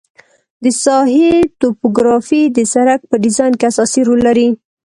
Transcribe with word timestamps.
د 0.63 0.65
ساحې 0.83 1.29
توپوګرافي 1.59 2.41
د 2.57 2.59
سرک 2.73 3.01
په 3.09 3.15
ډیزاین 3.23 3.53
کې 3.59 3.65
اساسي 3.71 4.01
رول 4.07 4.19
لري 4.27 4.49